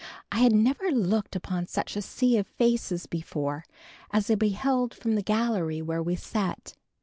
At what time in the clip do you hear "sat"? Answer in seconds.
6.15-6.73